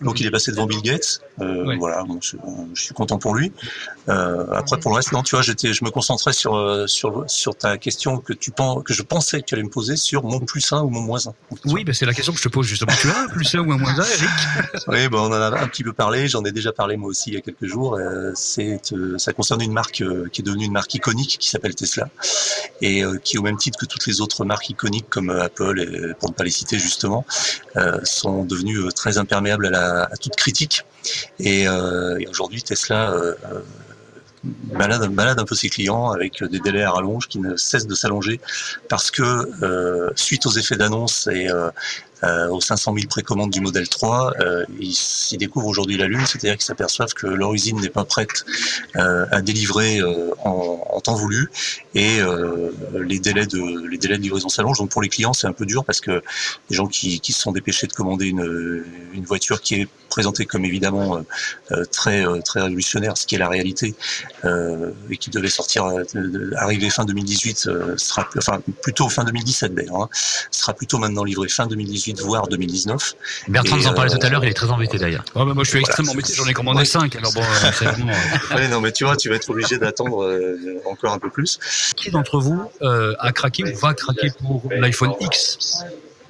[0.00, 1.20] Donc, il est passé devant Bill Gates.
[1.40, 1.76] Euh, Ouais.
[1.78, 2.36] Voilà, bon, je,
[2.74, 3.52] suis content pour lui.
[4.08, 7.24] Euh, après, pour le reste, non, tu vois, j'étais, je me concentrais sur euh, sur
[7.28, 10.24] sur ta question que tu penses que je pensais que tu allais me poser sur
[10.24, 11.32] mon plus 1 ou mon moins 1.
[11.66, 12.92] Oui, ben c'est la question que je te pose justement.
[13.00, 14.28] Tu as un plus un ou un moins un, Eric?
[14.88, 16.28] Oui, ben on en a un petit peu parlé.
[16.28, 17.94] J'en ai déjà parlé moi aussi il y a quelques jours.
[17.96, 21.48] Euh, c'est, euh, ça concerne une marque euh, qui est devenue une marque iconique qui
[21.48, 22.08] s'appelle Tesla
[22.80, 26.14] et euh, qui, au même titre que toutes les autres marques iconiques comme euh, Apple,
[26.18, 27.24] pour ne pas les citer justement,
[28.04, 30.84] sont devenues très imperméables à, toute critique.
[31.38, 31.66] Et,
[32.28, 33.34] aujourd'hui, Tesla euh,
[35.10, 38.40] balade, un peu ses clients avec des délais à rallonge qui ne cessent de s'allonger
[38.88, 41.70] parce que suite aux effets d'annonce et euh,
[42.22, 44.94] aux 500 000 précommandes du modèle 3, euh, ils,
[45.30, 48.44] ils découvrent aujourd'hui la lune, c'est-à-dire qu'ils s'aperçoivent que leur usine n'est pas prête
[48.96, 51.50] euh, à délivrer euh, en, en temps voulu
[51.94, 54.78] et euh, les délais de les délais de livraison s'allongent.
[54.78, 56.22] Donc pour les clients, c'est un peu dur parce que
[56.68, 60.44] les gens qui, qui se sont dépêchés de commander une, une voiture qui est présentée
[60.44, 61.22] comme évidemment euh,
[61.72, 63.94] euh, très euh, très révolutionnaire, ce qui est la réalité,
[64.44, 66.04] euh, et qui devait sortir euh,
[66.56, 70.08] arriver fin 2018 euh, sera enfin plutôt fin 2017 d'ailleurs, hein,
[70.50, 73.14] sera plutôt maintenant livré fin 2018 voire 2019.
[73.48, 75.24] Bertrand nous en parlait euh, tout à l'heure, il est très embêté d'ailleurs.
[75.34, 76.32] Moi, je suis extrêmement embêté.
[76.34, 76.84] J'en ai commandé Ouais.
[76.84, 77.14] 5.
[77.16, 78.14] Alors bon, euh, c'est vraiment, euh,
[78.56, 81.58] Ouais, non mais tu vois, tu vas être obligé d'attendre euh, encore un peu plus.
[81.96, 85.84] Qui d'entre vous euh, a craqué ou va craquer pour l'iPhone X?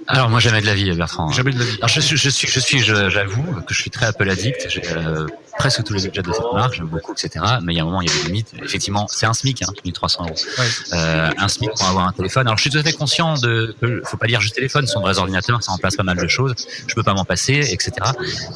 [0.07, 1.31] Alors moi jamais de la vie, Bertrand.
[1.31, 1.77] Jamais de la vie.
[1.77, 4.67] Alors je suis, je suis, je suis, j'avoue que je suis très Apple addict.
[4.69, 5.27] J'ai euh,
[5.59, 7.45] presque tous les gadgets de cette marque, j'aime beaucoup, etc.
[7.63, 8.53] Mais il y a un moment, il y a des limites.
[8.63, 10.35] Effectivement, c'est un SMIC, hein, 1300 euros.
[10.59, 10.65] Ouais.
[10.95, 12.47] Euh, un SMIC pour avoir un téléphone.
[12.47, 15.01] Alors je suis tout à fait conscient de, que faut pas dire juste téléphone, sont
[15.01, 16.55] vrais ordinateurs, ça remplace pas mal de choses.
[16.87, 17.93] Je peux pas m'en passer, etc.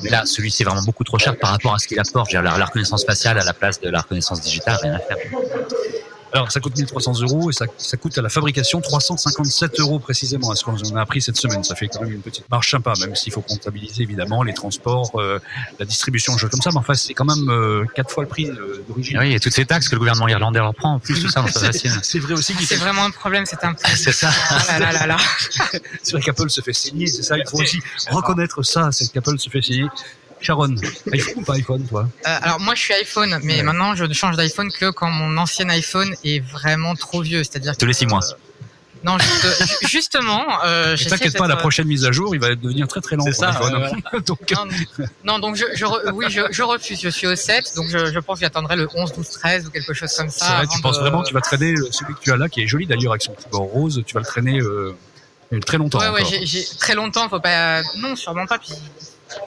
[0.02, 2.30] Mais là, celui-ci est vraiment beaucoup trop cher par rapport à ce qu'il apporte.
[2.30, 5.16] J'ai la, la reconnaissance faciale à la place de la reconnaissance digitale, rien à faire.
[6.35, 10.51] Alors, ça coûte 1300 euros et ça, ça coûte à la fabrication 357 euros précisément.
[10.51, 12.92] à ce qu'on a appris cette semaine Ça fait quand même une petite marge sympa,
[13.01, 15.38] même s'il faut comptabiliser évidemment les transports, euh,
[15.79, 16.70] la distribution, des choses comme ça.
[16.73, 19.16] Mais enfin, c'est quand même euh, quatre fois le prix euh, d'origine.
[19.18, 21.44] Oui, et toutes ces taxes que le gouvernement irlandais leur prend en plus, tout ça,
[21.47, 21.92] c'est pas facile.
[22.03, 22.81] C'est vrai aussi qu'il C'est fait.
[22.81, 23.75] vraiment un problème, c'est un.
[23.94, 24.31] C'est ça.
[24.51, 25.16] Ah là là là là.
[26.03, 27.38] C'est vrai qu'Apple se fait saigner, c'est ça.
[27.38, 29.87] Il faut aussi reconnaître ça, c'est qu'Apple se fait saigner.
[30.44, 30.74] Sharon,
[31.12, 33.62] iPhone ou pas iPhone, toi Euh, alors moi je suis iPhone, mais Ouais.
[33.62, 37.76] maintenant je ne change d'iPhone que quand mon ancien iPhone est vraiment trop vieux, c'est-à-dire
[37.76, 38.20] Tous les six mois.
[39.02, 42.88] Non, juste- ju- justement, euh, T'inquiète pas, la prochaine mise à jour, il va devenir
[42.88, 43.24] très très lent.
[43.26, 43.52] C'est ça,
[44.26, 44.64] Donc, Non,
[45.24, 46.98] non, donc je, je re- oui, je, je refuse.
[47.02, 49.70] Je suis au 7, donc je, je pense que j'attendrai le 11, 12, 13 ou
[49.70, 50.57] quelque chose comme ça.
[50.57, 52.62] vrai, tu penses vraiment que tu vas traîner euh, celui que tu as là, qui
[52.62, 54.96] est joli d'ailleurs avec son petit bord rose, tu vas le traîner euh,
[55.66, 57.83] très longtemps Ouais, ouais, j'ai- très longtemps, faut pas.
[57.98, 58.59] Non, sûrement pas.
[58.59, 58.72] Puis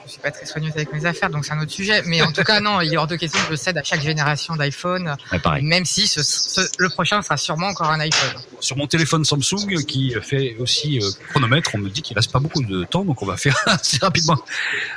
[0.06, 2.02] je suis pas très soigneuse avec mes affaires, donc c'est un autre sujet.
[2.06, 4.00] Mais en tout cas, non, il est hors de question que je cède à chaque
[4.02, 8.40] génération d'iPhone, Ouais, même si ce, ce- le prochain sera sûrement encore un iPhone.
[8.60, 12.38] Sur mon téléphone Samsung qui fait aussi euh, chronomètre, on me dit qu'il reste pas
[12.40, 14.38] beaucoup de temps, donc on va faire assez rapidement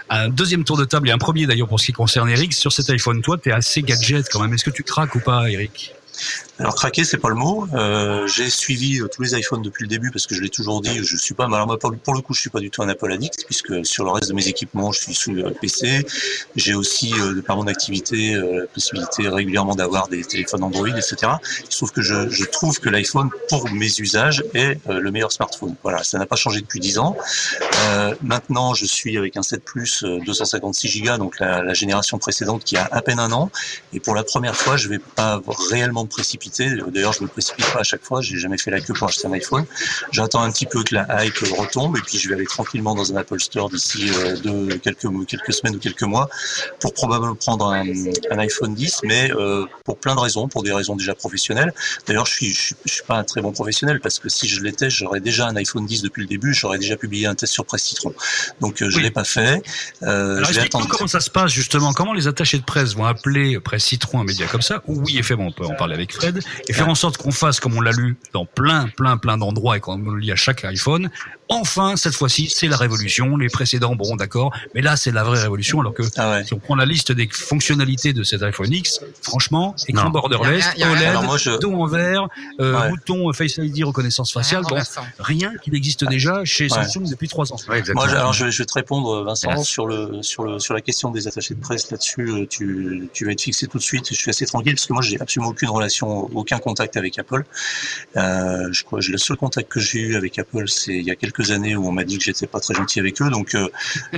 [0.09, 2.53] un deuxième tour de table et un premier d'ailleurs pour ce qui concerne Eric.
[2.53, 4.53] Sur cet iPhone, toi, tu es assez gadget quand même.
[4.53, 5.93] Est-ce que tu craques ou pas, Eric?
[6.61, 7.67] Alors craquer, c'est pas le mot.
[7.73, 10.79] Euh, j'ai suivi euh, tous les iPhones depuis le début parce que je l'ai toujours
[10.81, 11.03] dit.
[11.03, 13.11] Je suis pas, alors moi, pour, le coup, je suis pas du tout un Apple
[13.11, 16.05] addict puisque sur le reste de mes équipements, je suis sous PC.
[16.55, 20.87] J'ai aussi, euh, de par mon activité, euh, la possibilité régulièrement d'avoir des téléphones Android,
[20.87, 21.33] etc.
[21.65, 25.11] Il se trouve que je, je trouve que l'iPhone, pour mes usages, est euh, le
[25.11, 25.75] meilleur smartphone.
[25.81, 27.17] Voilà, ça n'a pas changé depuis 10 ans.
[28.21, 32.63] Maintenant, je suis avec un 7 Plus euh, 256 Go, donc la, la génération précédente
[32.63, 33.49] qui a à peine un an.
[33.93, 36.50] Et pour la première fois, je vais pas réellement me précipiter.
[36.59, 38.21] D'ailleurs, je me précipite pas à chaque fois.
[38.21, 39.65] J'ai jamais fait la queue pour acheter un iPhone.
[40.11, 43.11] J'attends un petit peu que la hype retombe et puis je vais aller tranquillement dans
[43.13, 46.29] un Apple Store d'ici euh, de quelques quelques semaines ou quelques mois
[46.79, 47.83] pour probablement prendre un,
[48.31, 51.73] un iPhone 10, mais euh, pour plein de raisons, pour des raisons déjà professionnelles.
[52.07, 54.47] D'ailleurs, je suis, je suis je suis pas un très bon professionnel parce que si
[54.47, 56.53] je l'étais, j'aurais déjà un iPhone 10 depuis le début.
[56.53, 58.13] J'aurais déjà publié un test sur Presse Citron.
[58.59, 59.03] Donc, euh, je Oui.
[59.03, 59.61] l'ai pas fait.
[60.03, 60.87] Euh, Alors je vais attendre.
[60.89, 64.23] comment ça se passe justement, comment les attachés de presse vont appeler Presse Citron un
[64.23, 66.95] média comme ça, ou oui, effectivement, on peut en parler avec Fred, et faire en
[66.95, 70.19] sorte qu'on fasse comme on l'a lu dans plein, plein, plein d'endroits et qu'on le
[70.19, 71.09] lit à chaque iPhone.
[71.53, 73.35] Enfin, cette fois-ci, c'est la révolution.
[73.35, 76.43] Les précédents, bon, d'accord, mais là, c'est la vraie révolution, alors que Ah ouais.
[76.45, 80.09] si on prend la liste des fonctionnalités de cet iPhone X, franchement, écran Non.
[80.11, 80.95] borderless, Y a rien- y a rien.
[80.97, 82.27] OLED, Alors moi, je, dos en vert,
[82.61, 82.89] euh, Ouais.
[82.89, 85.01] bouton Face ID reconnaissance faciale, bon, Renversant.
[85.19, 86.69] rien qui n'existe déjà chez Ouais.
[86.69, 87.57] Samsung depuis trois ans.
[87.67, 90.73] Moi, je- alors je vais, je vais te répondre, Vincent, sur le sur le sur
[90.73, 91.91] la question des attachés de presse.
[91.91, 94.05] Là-dessus, euh, tu tu vas être fixé tout de suite.
[94.09, 97.43] Je suis assez tranquille parce que moi, j'ai absolument aucune relation, aucun contact avec Apple.
[98.17, 101.15] Euh, je crois, le seul contact que j'ai eu avec Apple, c'est il y a
[101.15, 103.67] quelques années où on m'a dit que j'étais pas très gentil avec eux, donc euh,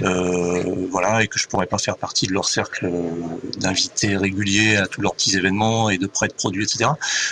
[0.01, 2.91] euh voilà, et que je pourrais pas faire partie de leur cercle
[3.57, 6.89] d'invités réguliers à tous leurs petits événements et de prêts de produits, etc.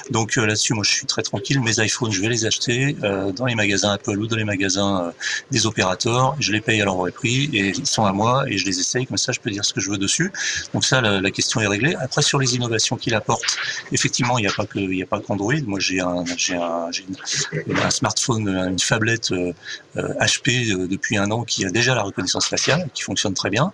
[0.09, 1.59] Donc euh, là-dessus, moi, je suis très tranquille.
[1.59, 5.13] Mes iPhones, je vais les acheter euh, dans les magasins Apple ou dans les magasins
[5.51, 6.35] des opérateurs.
[6.39, 8.79] Je les paye à leur vrai prix et ils sont à moi et je les
[8.79, 9.05] essaye.
[9.05, 10.31] Comme ça, je peux dire ce que je veux dessus.
[10.73, 11.95] Donc ça, la, la question est réglée.
[11.99, 13.57] Après, sur les innovations qu'il apporte,
[13.91, 15.53] effectivement, il n'y a pas que, il n'y a pas qu'Android.
[15.65, 16.89] Moi, j'ai un, j'ai un,
[17.83, 19.33] un, smartphone, une phablette
[19.95, 23.49] HP euh, euh, depuis un an qui a déjà la reconnaissance faciale, qui fonctionne très
[23.49, 23.73] bien.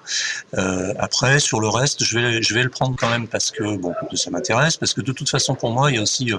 [0.58, 3.78] Euh, après, sur le reste, je vais, je vais le prendre quand même parce que
[3.78, 6.32] bon, ça m'intéresse, parce que de toute façon, pour moi, il y a aussi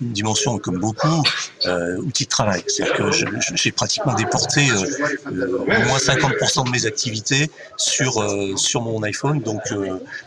[0.00, 1.22] une dimension, comme beaucoup,
[1.98, 2.62] outil de travail.
[2.66, 3.10] C'est-à-dire que
[3.54, 4.68] j'ai pratiquement déporté
[5.26, 8.22] au moins 50% de mes activités sur
[8.58, 9.60] sur mon iPhone, donc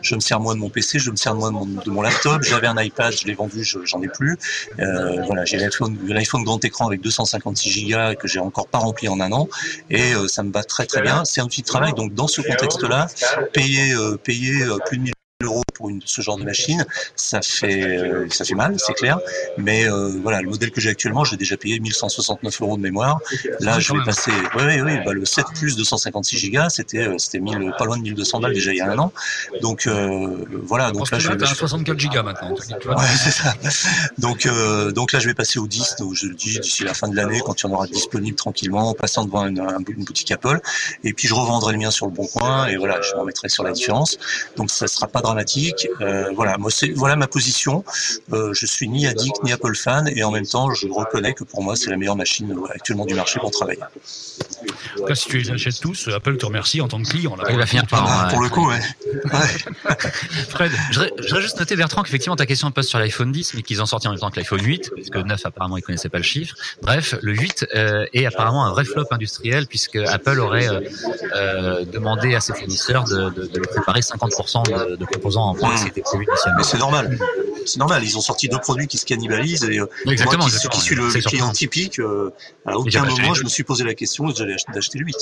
[0.02, 2.42] je me sers moins de mon PC, je me sers moins de mon, laptop.
[2.42, 4.36] J'avais un iPad, je l'ai vendu, j'en ai plus.
[4.78, 9.32] voilà, j'ai l'iPhone grand écran avec 256 Go que j'ai encore pas rempli en un
[9.32, 9.48] an.
[9.90, 11.24] Et euh, ça me va très très bien.
[11.24, 13.08] C'est un de travail, donc dans ce contexte-là,
[13.52, 17.42] payer, euh, payer euh, plus de 1000 euros pour une, ce genre de machine, ça
[17.42, 19.18] fait euh, ça fait mal, c'est clair.
[19.58, 23.20] Mais euh, voilà, le modèle que j'ai actuellement, j'ai déjà payé 1169 euros de mémoire.
[23.60, 24.32] Là, je vais passer.
[24.56, 24.92] Oui, oui, oui.
[25.04, 27.40] Bah, le 7 plus 256 Go, c'était euh, c'était
[27.78, 29.12] pas loin de 1200 balles déjà il y a un an.
[29.60, 29.88] Donc
[30.62, 30.90] voilà.
[30.90, 31.46] Donc là, je vais.
[31.46, 32.52] 64 Go maintenant.
[32.52, 33.54] Ouais, c'est ça.
[34.18, 34.48] Donc
[34.94, 35.96] donc là, je vais passer au 10.
[35.98, 38.36] Donc je le dis d'ici la fin de l'année, quand il y en aura disponible
[38.36, 40.60] tranquillement, en passant devant une, une boutique Apple.
[41.04, 42.66] Et puis je revendrai le mien sur le bon coin.
[42.68, 44.18] Et voilà, je m'en mettrai sur la différence.
[44.56, 45.35] Donc ça sera pas dramatique.
[46.00, 47.84] Euh, voilà, moi c'est voilà ma position.
[48.32, 51.44] Euh, je suis ni addict ni Apple fan et en même temps je reconnais que
[51.44, 53.82] pour moi c'est la meilleure machine euh, actuellement du marché pour travailler.
[53.82, 57.36] En tout cas, si tu les achètes tous, Apple te remercie en tant que client.
[57.36, 57.44] Là.
[57.50, 58.06] Il va finir par.
[58.08, 58.80] Ah, pour le coup, ouais.
[60.48, 63.82] Fred, je voudrais juste noter Bertrand qu'effectivement ta question passe sur l'iPhone 10, mais qu'ils
[63.82, 66.18] ont sorti en même temps que l'iPhone 8, parce que 9 apparemment ils connaissaient pas
[66.18, 66.54] le chiffre.
[66.82, 67.66] Bref, le 8
[68.12, 70.68] est apparemment un vrai flop industriel puisque Apple aurait
[71.92, 75.74] demandé à ses fournisseurs de, de, de préparer 50% de, de composants en moins
[76.56, 77.18] mais c'est normal.
[77.64, 78.02] C'est normal.
[78.04, 79.64] Ils ont sorti deux produits qui se cannibalisent.
[79.64, 82.32] Et, euh, exactement, moi, qui, qui suis le, client typique, euh,
[82.64, 85.16] à aucun moment je me suis posé la question j'allais acheter le 8.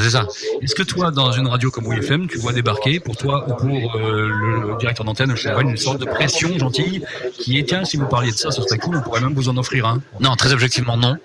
[0.00, 0.26] C'est ça.
[0.62, 3.96] Est-ce que toi, dans une radio comme WFM, tu vois débarquer pour toi ou pour
[3.96, 8.06] euh, le directeur d'antenne, je une sorte de pression gentille qui est tiens, si vous
[8.06, 10.00] parliez de ça, ce serait cool, on pourrait même vous en offrir un.
[10.20, 11.16] Non, très objectivement non.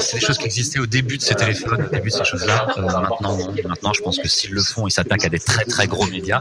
[0.00, 2.66] c'est des choses qui existaient au début de ces téléphones, au début de ces choses-là.
[2.76, 3.36] maintenant,
[3.68, 6.40] maintenant, je pense que s'ils le font, ils s'attaquent à des très très gros médias.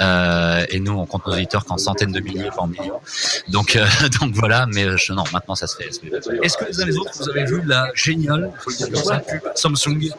[0.00, 3.00] Euh, et nous, on compte nos auditeurs qu'en centaines de milliers, pas en millions.
[3.48, 3.86] Donc, euh,
[4.20, 5.88] donc voilà, mais euh, non, maintenant ça se fait.
[5.88, 9.04] Est-ce que les uns les autres, vous avez vu la géniale, faut le dire comme
[9.04, 10.10] ça, pub Samsung?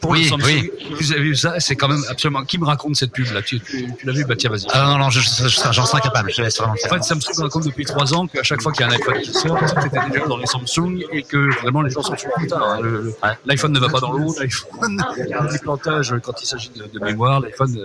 [0.00, 0.70] Pour oui, Samsung oui.
[1.00, 2.44] Vous avez vu ça C'est quand même absolument.
[2.44, 4.24] Qui me raconte cette pub là Tu, tu, l'as vu?
[4.24, 4.66] Bah tiens, vas-y.
[4.70, 6.32] Ah non, non, j'en je, serais incapable.
[6.32, 8.92] Je laisse En fait, Samsung raconte depuis trois ans qu'à chaque fois qu'il y a
[8.92, 12.16] un iPhone qui sort, c'était déjà dans les Samsung et que vraiment les gens sont
[12.16, 12.80] sur le tard.
[13.46, 15.04] L'iPhone ne va pas dans l'eau, l'iPhone,
[15.52, 17.76] les plantages quand il s'agit de, de, mémoire, l'iPhone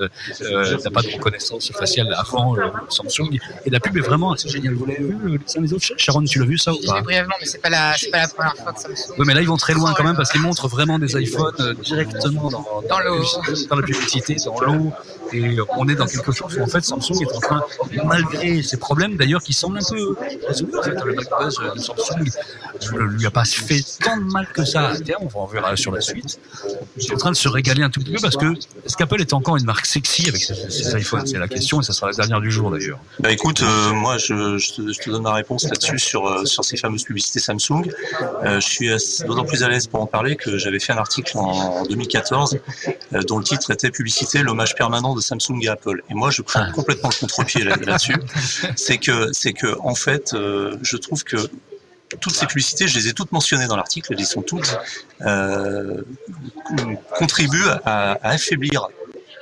[0.41, 3.37] euh, n'a pas de reconnaissance faciale avant euh, Samsung.
[3.65, 4.73] Et la pub est vraiment assez géniale.
[4.75, 7.01] Vous l'avez vu euh, les uns les autres Sharon, tu l'as vu ça ou pas
[7.01, 9.15] brièvement, mais c'est pas la, c'est pas la première fois que Samsung.
[9.17, 11.53] Oui, mais là ils vont très loin quand même parce qu'ils montrent vraiment des iPhones
[11.59, 13.23] euh, directement dans, dans, dans, l'eau,
[13.69, 14.91] dans la publicité, dans l'eau.
[15.31, 17.61] Et on est dans quelque chose où en fait Samsung est en train,
[18.05, 20.15] malgré ses problèmes d'ailleurs qui semblent un peu
[20.47, 22.29] résolus, en fait, le buzz de Samsung
[22.93, 25.27] ne lui a pas fait tant de mal que ça à terme.
[25.33, 26.39] On verra sur la suite.
[26.97, 28.53] Est en train de se régaler un tout petit peu parce que
[28.85, 31.83] est-ce qu'Apple est encore une marque sexy avec ses, ses iPhones C'est la question et
[31.83, 32.99] ça sera la dernière du jour d'ailleurs.
[33.19, 36.45] Bah écoute, euh, moi je, je, te, je, te, donne ma réponse là-dessus sur euh,
[36.45, 37.91] sur ces fameuses publicités Samsung.
[38.43, 38.89] Euh, je suis
[39.25, 42.59] d'autant plus à l'aise pour en parler que j'avais fait un article en, en 2014
[43.13, 46.03] euh, dont le titre était Publicité, l'hommage permanent de Samsung et Apple.
[46.09, 46.71] Et moi je prends ah.
[46.71, 48.15] complètement le contre-pied là-dessus.
[48.75, 51.37] c'est que c'est que en fait, je trouve que
[52.19, 54.77] toutes ces publicités, je les ai toutes mentionnées dans l'article, elles sont toutes
[55.21, 56.01] euh,
[57.17, 58.87] contribuent à, à affaiblir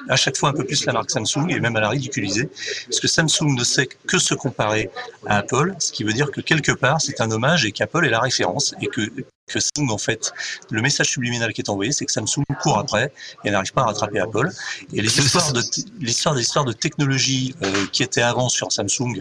[0.10, 2.49] à chaque fois un peu plus la marque Samsung et même à la ridiculiser,
[2.86, 4.89] parce que Samsung ne sait que se comparer
[5.25, 8.10] à Apple, ce qui veut dire que quelque part c'est un hommage et qu'Apple est
[8.10, 9.01] la référence et que
[9.47, 10.33] que Samsung, en fait,
[10.69, 13.12] le message subliminal qui est envoyé, c'est que Samsung court après
[13.45, 14.49] et n'arrive pas à rattraper Apple.
[14.93, 15.62] Et les histoires de
[15.99, 19.19] l'histoire des histoires de technologie euh, qui étaient avant sur Samsung,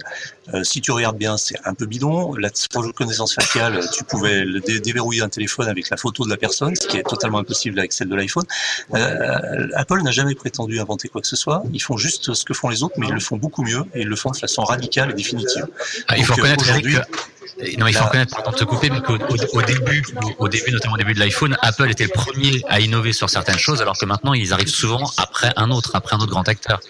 [0.52, 2.34] euh, si tu regardes bien, c'est un peu bidon.
[2.34, 6.36] La reconnaissance faciale, tu pouvais le dé déverrouiller un téléphone avec la photo de la
[6.36, 8.44] personne, ce qui est totalement impossible avec celle de l'iPhone.
[8.94, 11.62] Euh, Apple n'a jamais prétendu inventer quoi que ce soit.
[11.72, 14.02] Ils font juste ce que font les autres, mais ils le font beaucoup mieux et
[14.02, 15.66] ils le font de façon radicale et définitive.
[16.08, 16.96] Ah, il faut reconnaître aujourd'hui.
[17.78, 20.04] Non, il faut reconnaître, pardon de te couper, mais qu'au au, début,
[20.38, 23.58] au début, notamment au début de l'iPhone, Apple était le premier à innover sur certaines
[23.58, 26.80] choses, alors que maintenant, ils arrivent souvent après un autre, après un autre grand acteur.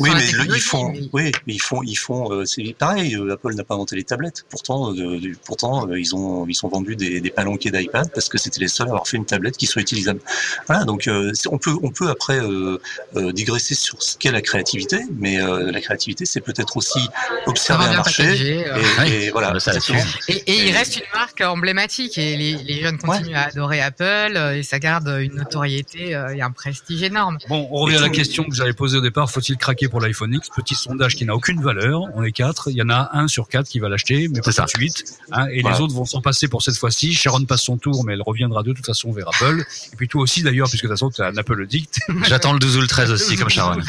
[0.00, 3.14] Oui, mais le- ils font, mais- oui, mais ils font, ils font, euh, c'est pareil.
[3.16, 4.44] euh, Apple n'a pas inventé les tablettes.
[4.50, 8.38] Pourtant, euh, pourtant, euh, ils ont, ils ont vendu des, des palanquets d'iPad parce que
[8.38, 10.20] c'était les seuls à avoir fait une tablette qui soit utilisable.
[10.66, 12.78] Voilà, donc euh, on peut, on peut après euh,
[13.16, 17.00] euh, digresser sur ce qu'est la créativité, mais euh, la créativité, c'est peut-être aussi
[17.46, 18.64] observer un marché.
[19.06, 19.98] Et, et voilà, bah, ça exactement.
[19.98, 20.18] là-dessus.
[20.28, 24.04] Et, et il reste une marque emblématique et les, les jeunes continuent à adorer Apple
[24.36, 27.38] euh, et ça garde une notoriété euh, et un prestige énorme.
[27.48, 29.30] Bon, on revient à la question que j'avais posée au départ.
[29.30, 32.02] Faut-il craquer pour l'iPhone X Petit sondage qui n'a aucune valeur.
[32.14, 32.70] On est quatre.
[32.70, 34.62] Il y en a un sur quatre qui va l'acheter, mais pas ça.
[34.64, 35.04] tout de suite.
[35.32, 35.76] hein, et Voilà.
[35.76, 37.14] les autres vont s'en passer pour cette fois-ci.
[37.14, 39.64] Sharon passe son tour, mais elle reviendra de toute façon vers Apple.
[39.92, 41.98] Et puis toi aussi d'ailleurs, puisque de toute façon tu as un Apple Addict.
[42.24, 43.80] J'attends le 12 ou le 13 aussi, comme Sharon.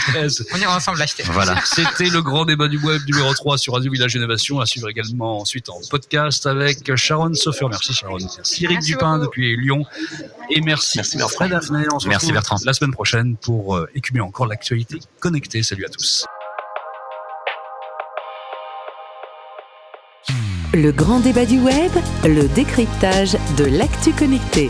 [0.54, 1.24] On ira ensemble l'acheter.
[1.28, 1.56] Voilà.
[1.66, 5.40] C'était le grand débat du web numéro 3 sur Radio Village Innovation, à suivre également
[5.42, 7.68] ensuite en podcast avec Sharon Soffer.
[7.70, 8.18] Merci Sharon.
[8.20, 9.26] Merci Eric Merci Dupin beaucoup.
[9.32, 9.86] depuis Lyon.
[10.52, 11.36] Et merci, Merci, Bertrand.
[11.36, 11.86] Fred Hafner.
[11.94, 12.58] On se Merci, Bertrand.
[12.66, 15.64] La semaine prochaine pour euh, écumer encore l'actualité connectée.
[15.64, 15.85] Salut
[20.74, 21.92] Le grand débat du web,
[22.24, 24.70] le décryptage de l'actu connecté.